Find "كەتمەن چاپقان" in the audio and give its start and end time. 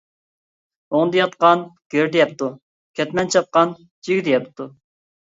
2.99-3.75